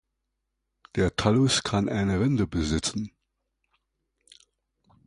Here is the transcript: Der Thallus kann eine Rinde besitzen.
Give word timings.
Der 0.95 1.15
Thallus 1.15 1.61
kann 1.61 1.87
eine 1.87 2.19
Rinde 2.19 2.47
besitzen. 2.47 3.11